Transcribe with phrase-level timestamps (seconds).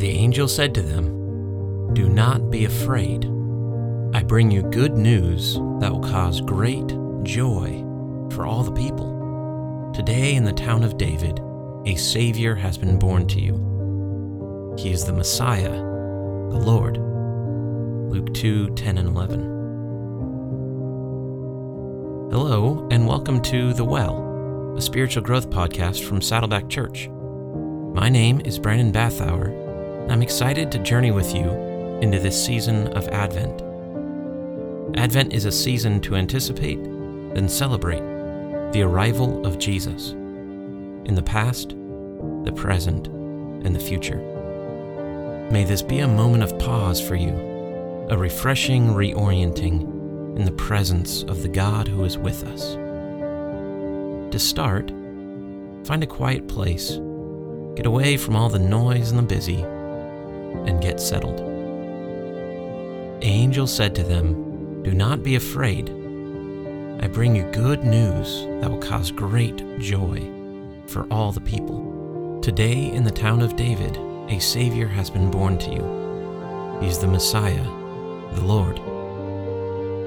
[0.00, 3.26] The angel said to them, Do not be afraid.
[4.14, 7.84] I bring you good news that will cause great joy
[8.32, 9.92] for all the people.
[9.94, 11.38] Today in the town of David,
[11.84, 14.74] a Savior has been born to you.
[14.78, 16.96] He is the Messiah, the Lord.
[18.10, 19.40] Luke 2 10 and 11.
[22.30, 27.10] Hello, and welcome to The Well, a spiritual growth podcast from Saddleback Church.
[27.92, 29.69] My name is Brandon Bathauer,
[30.08, 31.50] I'm excited to journey with you
[32.00, 33.62] into this season of Advent.
[34.96, 36.82] Advent is a season to anticipate,
[37.34, 38.02] then celebrate
[38.72, 41.70] the arrival of Jesus in the past,
[42.44, 44.18] the present, and the future.
[45.50, 47.30] May this be a moment of pause for you,
[48.08, 49.82] a refreshing reorienting
[50.36, 52.74] in the presence of the God who is with us.
[54.32, 54.90] To start,
[55.84, 57.00] find a quiet place,
[57.74, 59.64] get away from all the noise and the busy,
[60.66, 61.40] and get settled.
[63.22, 65.90] Angel said to them, Do not be afraid.
[67.02, 70.28] I bring you good news that will cause great joy
[70.86, 72.40] for all the people.
[72.42, 76.78] Today in the town of David, a Savior has been born to you.
[76.80, 77.64] He is the Messiah,
[78.32, 78.78] the Lord.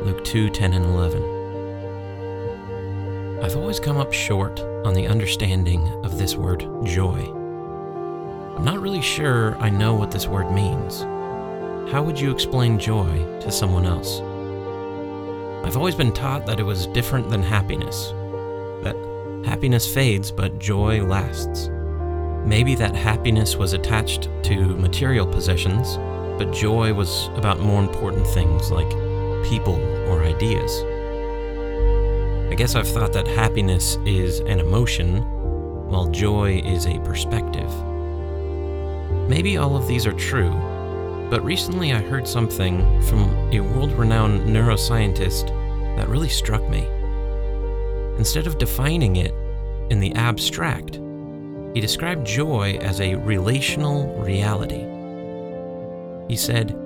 [0.03, 1.33] Luke 2 10 and 11.
[3.43, 7.42] I've always come up short on the understanding of this word joy.
[8.55, 11.01] I'm not really sure I know what this word means.
[11.91, 14.21] How would you explain joy to someone else?
[15.65, 18.09] I've always been taught that it was different than happiness,
[18.83, 18.95] that
[19.43, 21.69] happiness fades but joy lasts.
[22.45, 25.97] Maybe that happiness was attached to material possessions,
[26.37, 28.89] but joy was about more important things like
[29.43, 29.79] people,
[30.09, 30.83] or ideas.
[32.51, 35.21] I guess I've thought that happiness is an emotion,
[35.89, 37.71] while joy is a perspective.
[39.27, 40.51] Maybe all of these are true,
[41.29, 45.47] but recently I heard something from a world renowned neuroscientist
[45.95, 46.87] that really struck me.
[48.17, 49.33] Instead of defining it
[49.89, 50.99] in the abstract,
[51.73, 54.85] he described joy as a relational reality.
[56.29, 56.77] He said,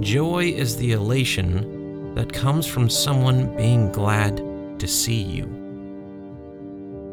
[0.00, 4.36] Joy is the elation that comes from someone being glad
[4.80, 5.46] to see you.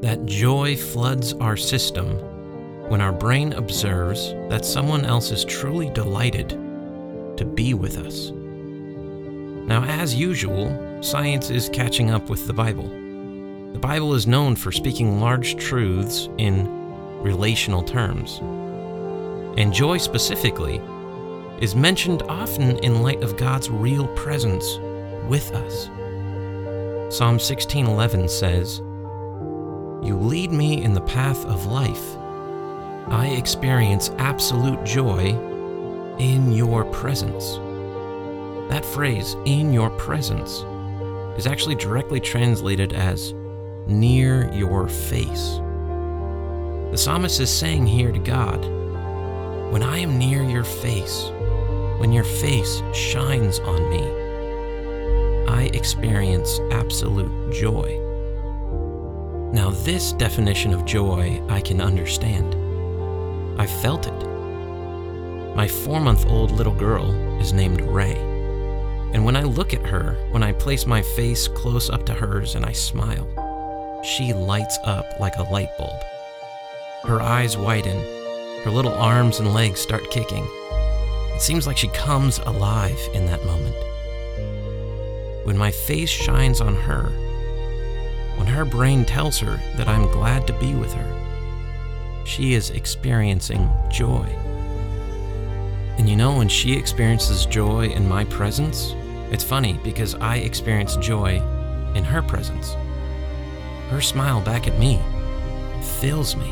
[0.01, 2.19] That joy floods our system
[2.89, 6.49] when our brain observes that someone else is truly delighted
[7.37, 8.31] to be with us.
[9.67, 12.87] Now, as usual, science is catching up with the Bible.
[13.73, 16.69] The Bible is known for speaking large truths in
[17.21, 18.39] relational terms.
[19.57, 20.79] And joy specifically
[21.59, 24.77] is mentioned often in light of God's real presence
[25.27, 25.89] with us.
[27.15, 28.79] Psalm 16:11 says,
[30.03, 32.17] "You lead me in the path of life.
[33.07, 35.37] I experience absolute joy
[36.17, 37.59] in your presence."
[38.69, 40.65] That phrase, in your presence,
[41.37, 43.33] is actually directly translated as
[43.87, 45.59] near your face.
[46.91, 48.65] The psalmist is saying here to God,
[49.71, 51.29] When I am near your face,
[51.97, 54.01] when your face shines on me,
[55.47, 57.99] I experience absolute joy.
[59.51, 62.55] Now, this definition of joy I can understand.
[63.57, 65.55] I felt it.
[65.55, 68.15] My four month old little girl is named Ray.
[69.13, 72.55] And when I look at her, when I place my face close up to hers
[72.55, 73.27] and I smile,
[74.03, 76.01] she lights up like a light bulb.
[77.03, 77.97] Her eyes widen,
[78.63, 80.45] her little arms and legs start kicking.
[81.35, 83.75] It seems like she comes alive in that moment
[85.45, 87.03] when my face shines on her,
[88.37, 91.24] when her brain tells her that I'm glad to be with her,
[92.25, 94.25] she is experiencing joy.
[95.97, 98.93] And you know, when she experiences joy in my presence,
[99.31, 101.41] it's funny because I experience joy
[101.95, 102.75] in her presence.
[103.89, 104.99] Her smile back at me
[105.99, 106.51] fills me.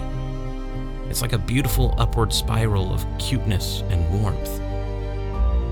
[1.10, 4.60] It's like a beautiful upward spiral of cuteness and warmth.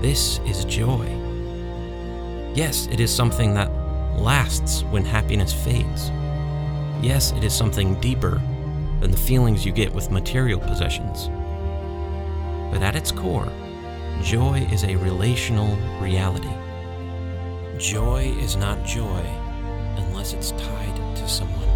[0.02, 1.06] This is joy.
[2.54, 3.70] Yes, it is something that
[4.18, 6.10] lasts when happiness fades.
[7.00, 8.40] Yes, it is something deeper
[9.02, 11.28] than the feelings you get with material possessions.
[12.72, 13.52] But at its core,
[14.22, 16.48] joy is a relational reality.
[17.78, 19.22] Joy is not joy
[19.96, 21.68] unless it's tied to someone.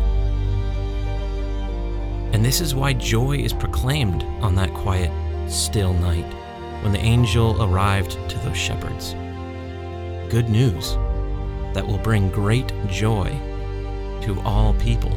[2.32, 5.11] And this is why joy is proclaimed on that quiet,
[5.50, 6.32] still night
[6.82, 9.14] when the angel arrived to those shepherds
[10.28, 10.94] good news
[11.73, 13.28] that will bring great joy
[14.20, 15.17] to all people.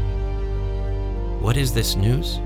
[1.39, 2.39] What is this news?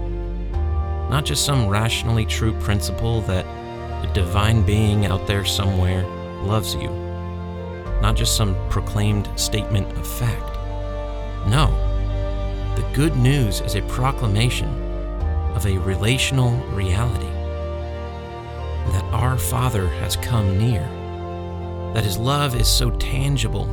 [1.10, 6.06] Not just some rationally true principle that a divine being out there somewhere
[6.44, 6.90] loves you,
[8.02, 10.56] not just some proclaimed statement of fact.
[11.48, 11.68] No,
[12.76, 14.70] the good news is a proclamation
[15.56, 17.26] of a relational reality
[18.92, 20.84] that our Father has come near,
[21.94, 23.66] that His love is so tangible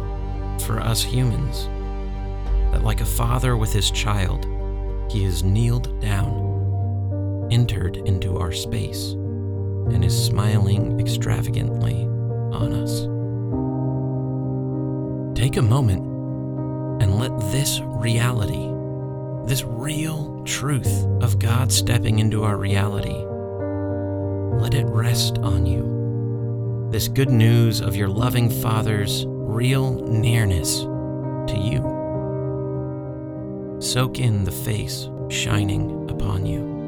[0.61, 1.69] for us humans
[2.73, 4.46] that, like a father with his child,
[5.10, 13.00] He has kneeled down, entered into our space, and is smiling extravagantly on us.
[15.36, 16.06] Take a moment
[17.02, 18.70] and let this reality,
[19.48, 23.24] this real truth of God stepping into our reality,
[24.62, 26.88] let it rest on you.
[26.92, 32.00] This good news of your loving Father's real nearness to you.
[33.80, 36.79] Soak in the face shining upon you.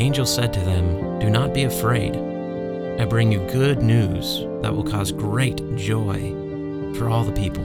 [0.00, 2.16] Angel said to them, Do not be afraid.
[2.98, 6.32] I bring you good news that will cause great joy
[6.94, 7.62] for all the people.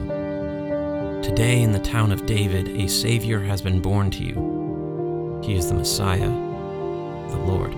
[1.22, 5.40] Today in the town of David, a Savior has been born to you.
[5.42, 7.74] He is the Messiah, the Lord.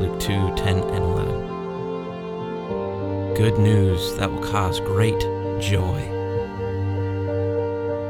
[0.00, 3.34] Luke 2 10 and 11.
[3.34, 5.20] Good news that will cause great
[5.60, 6.00] joy.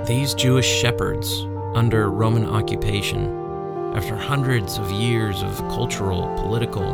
[0.06, 3.45] These Jewish shepherds, under Roman occupation,
[3.96, 6.84] after hundreds of years of cultural, political,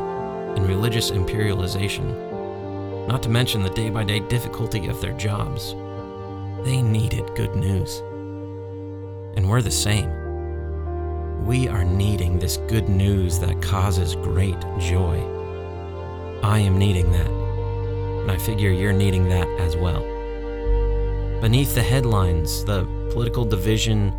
[0.54, 5.74] and religious imperialization, not to mention the day by day difficulty of their jobs,
[6.64, 7.98] they needed good news.
[9.36, 10.10] And we're the same.
[11.44, 15.20] We are needing this good news that causes great joy.
[16.44, 20.02] I am needing that, and I figure you're needing that as well.
[21.40, 24.14] Beneath the headlines, the political division,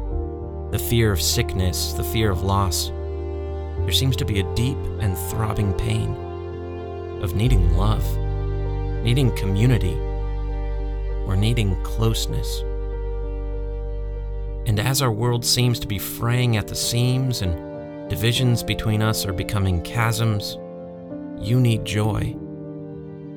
[0.74, 2.88] the fear of sickness, the fear of loss,
[3.82, 6.16] there seems to be a deep and throbbing pain
[7.22, 8.04] of needing love,
[9.04, 9.94] needing community,
[11.28, 12.62] or needing closeness.
[14.66, 19.28] And as our world seems to be fraying at the seams and divisions between us
[19.28, 20.58] are becoming chasms,
[21.40, 22.36] you need joy.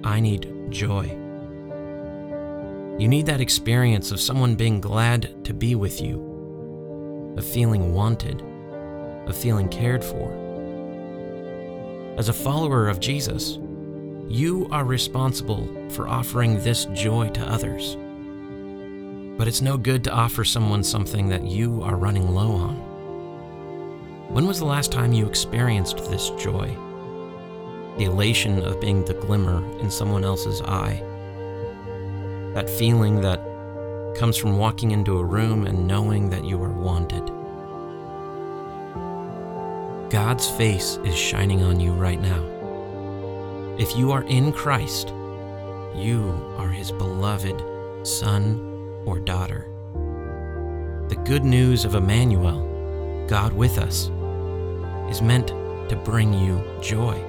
[0.02, 1.04] I need joy.
[2.98, 6.25] You need that experience of someone being glad to be with you
[7.36, 8.42] of feeling wanted,
[9.26, 10.32] of feeling cared for.
[12.16, 13.58] As a follower of Jesus,
[14.28, 17.96] you are responsible for offering this joy to others.
[19.38, 22.76] But it's no good to offer someone something that you are running low on.
[24.28, 26.74] When was the last time you experienced this joy?
[27.98, 31.02] The elation of being the glimmer in someone else's eye.
[32.54, 33.45] That feeling that
[34.16, 37.24] comes from walking into a room and knowing that you are wanted.
[40.10, 42.42] God's face is shining on you right now.
[43.78, 45.08] If you are in Christ,
[45.94, 47.62] you are His beloved
[48.06, 49.66] son or daughter.
[51.08, 54.11] The good news of Emmanuel, God with us,
[55.11, 55.49] is meant
[55.90, 57.23] to bring you joy.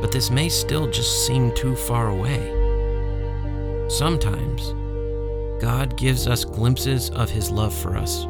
[0.00, 2.50] But this may still just seem too far away.
[3.88, 4.74] Sometimes,
[5.60, 8.26] God gives us glimpses of His love for us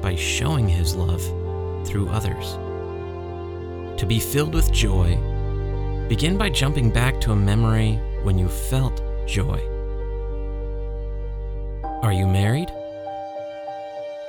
[0.00, 1.22] by showing His love
[1.86, 2.58] through others.
[3.98, 5.16] To be filled with joy,
[6.08, 9.60] begin by jumping back to a memory when you felt joy.
[12.02, 12.70] Are you married?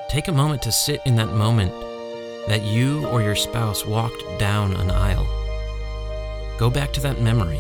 [0.10, 1.72] Take a moment to sit in that moment
[2.48, 5.28] that you or your spouse walked down an aisle.
[6.58, 7.60] Go back to that memory.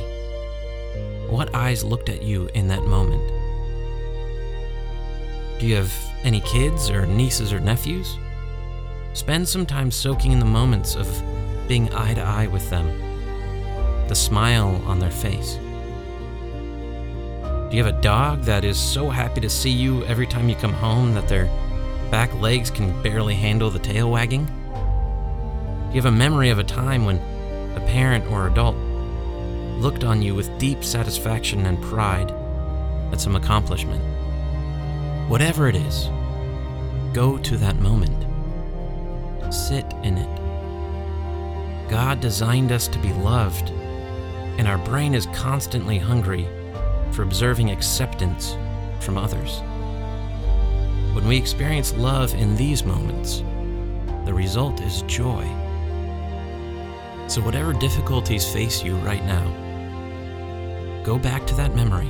[1.27, 3.45] What eyes looked at you in that moment?
[5.60, 5.94] Do you have
[6.24, 8.18] any kids or nieces or nephews?
[9.14, 11.08] Spend some time soaking in the moments of
[11.70, 12.88] being eye to eye with them,
[14.10, 15.58] the smile on their face.
[17.70, 20.56] Do you have a dog that is so happy to see you every time you
[20.56, 21.46] come home that their
[22.12, 24.46] back legs can barely handle the tail wagging?
[24.46, 27.18] Do you have a memory of a time when
[27.78, 28.76] a parent or adult
[29.82, 32.32] looked on you with deep satisfaction and pride
[33.14, 34.14] at some accomplishment?
[35.27, 36.08] Whatever it is,
[37.12, 38.25] go to that moment.
[39.51, 41.89] Sit in it.
[41.89, 43.72] God designed us to be loved,
[44.60, 46.48] and our brain is constantly hungry
[47.12, 48.55] for observing acceptance
[49.00, 49.62] from others.
[51.15, 53.39] When we experience love in these moments,
[54.25, 55.44] the result is joy.
[57.27, 62.10] So, whatever difficulties face you right now, go back to that memory.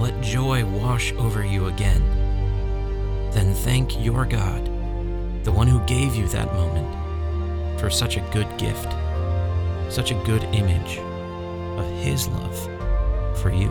[0.00, 2.02] Let joy wash over you again.
[3.32, 4.64] Then thank your God,
[5.44, 8.90] the one who gave you that moment, for such a good gift,
[9.92, 10.96] such a good image
[11.78, 12.58] of His love
[13.38, 13.70] for you.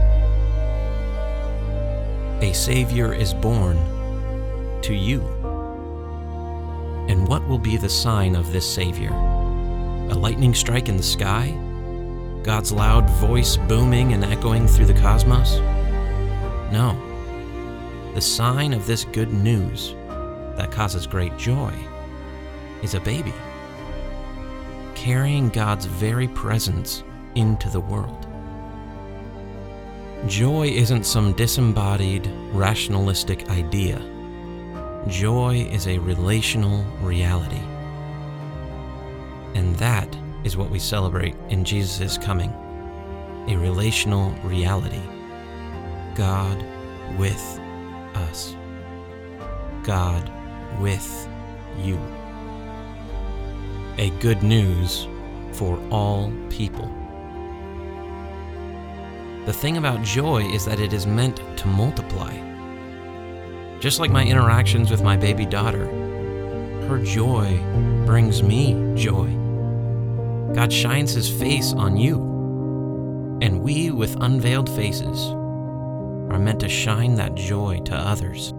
[2.41, 3.77] a Savior is born
[4.81, 5.21] to you.
[7.07, 9.11] And what will be the sign of this Savior?
[9.11, 11.55] A lightning strike in the sky?
[12.41, 15.59] God's loud voice booming and echoing through the cosmos?
[16.71, 16.97] No.
[18.15, 19.93] The sign of this good news
[20.57, 21.73] that causes great joy
[22.81, 23.33] is a baby,
[24.95, 27.03] carrying God's very presence
[27.35, 28.30] into the world.
[30.27, 33.99] Joy isn't some disembodied, rationalistic idea.
[35.07, 37.61] Joy is a relational reality.
[39.55, 42.53] And that is what we celebrate in Jesus' coming
[43.47, 45.01] a relational reality.
[46.13, 46.63] God
[47.17, 47.59] with
[48.13, 48.55] us.
[49.81, 50.31] God
[50.79, 51.27] with
[51.79, 51.99] you.
[53.97, 55.07] A good news
[55.53, 57.00] for all people.
[59.45, 62.31] The thing about joy is that it is meant to multiply.
[63.79, 65.87] Just like my interactions with my baby daughter,
[66.87, 67.57] her joy
[68.05, 69.27] brings me joy.
[70.53, 72.17] God shines his face on you,
[73.41, 75.31] and we, with unveiled faces,
[76.31, 78.53] are meant to shine that joy to others.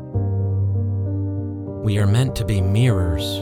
[1.85, 3.41] We are meant to be mirrors,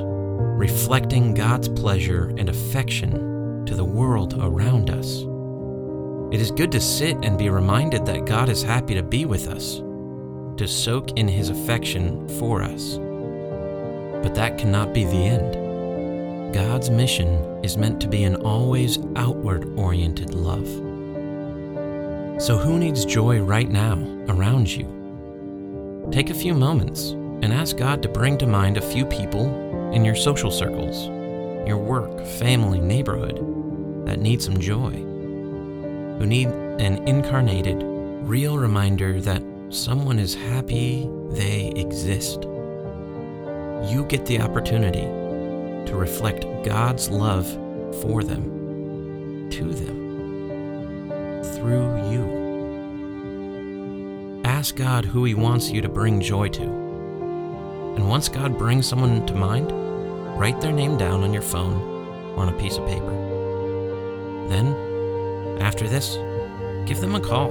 [0.58, 5.24] reflecting God's pleasure and affection to the world around us.
[6.30, 9.48] It is good to sit and be reminded that God is happy to be with
[9.48, 9.78] us,
[10.58, 12.98] to soak in his affection for us.
[14.22, 16.54] But that cannot be the end.
[16.54, 17.28] God's mission
[17.64, 20.68] is meant to be an always outward oriented love.
[22.40, 26.06] So, who needs joy right now around you?
[26.12, 27.10] Take a few moments
[27.42, 31.08] and ask God to bring to mind a few people in your social circles,
[31.66, 35.09] your work, family, neighborhood that need some joy
[36.20, 42.42] who need an incarnated, real reminder that someone is happy they exist.
[43.90, 45.06] You get the opportunity
[45.90, 47.46] to reflect God's love
[48.02, 54.42] for them, to them, through you.
[54.44, 56.64] Ask God who He wants you to bring joy to.
[56.64, 59.72] And once God brings someone to mind,
[60.38, 61.80] write their name down on your phone
[62.36, 63.10] or on a piece of paper.
[64.50, 64.89] Then
[65.60, 66.16] after this,
[66.86, 67.50] give them a call.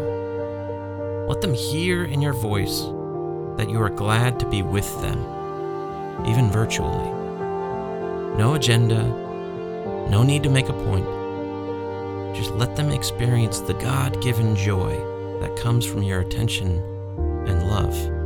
[1.27, 2.81] Let them hear in your voice
[3.57, 5.19] that you are glad to be with them,
[6.25, 7.11] even virtually.
[8.37, 9.03] No agenda,
[10.09, 11.05] no need to make a point.
[12.35, 14.95] Just let them experience the God given joy
[15.39, 16.81] that comes from your attention
[17.47, 18.18] and love.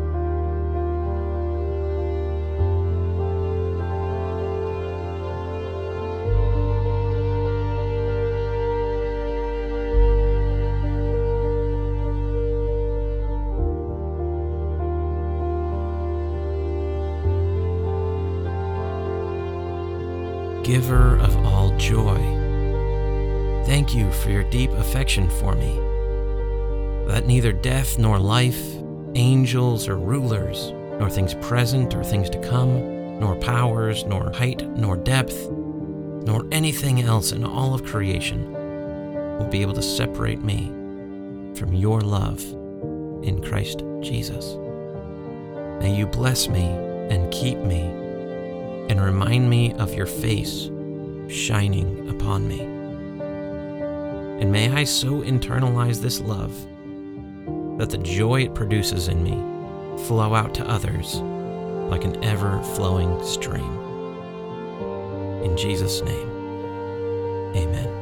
[20.74, 22.18] Giver of all joy.
[23.68, 25.76] Thank you for your deep affection for me,
[27.06, 28.60] that neither death nor life,
[29.14, 34.98] angels or rulers, nor things present or things to come, nor powers, nor height, nor
[34.98, 38.52] depth, nor anything else in all of creation
[39.38, 40.72] will be able to separate me
[41.54, 42.42] from your love
[43.22, 44.56] in Christ Jesus.
[45.84, 46.66] May you bless me
[47.12, 48.03] and keep me
[48.90, 50.70] and remind me of your face
[51.28, 52.62] shining upon me.
[54.42, 56.54] And may I so internalize this love
[57.78, 59.36] that the joy it produces in me
[60.06, 61.16] flow out to others
[61.90, 63.80] like an ever flowing stream.
[65.44, 66.30] In Jesus' name,
[67.56, 67.93] amen.